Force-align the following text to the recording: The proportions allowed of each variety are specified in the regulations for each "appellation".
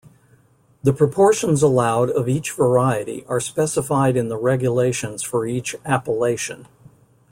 The 0.81 0.93
proportions 0.93 1.61
allowed 1.61 2.09
of 2.09 2.27
each 2.27 2.53
variety 2.53 3.23
are 3.27 3.39
specified 3.39 4.17
in 4.17 4.29
the 4.29 4.35
regulations 4.39 5.21
for 5.21 5.45
each 5.45 5.75
"appellation". 5.85 6.65